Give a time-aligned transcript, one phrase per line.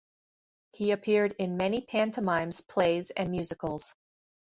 [0.71, 3.93] He appeared in many pantomimes, plays, and musicals.